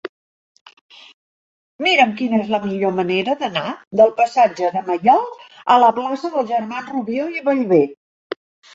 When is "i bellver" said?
7.39-7.87